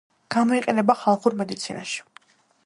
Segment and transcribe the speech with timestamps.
[0.35, 2.03] გამოიყენება ხალხურ მედიცინაში.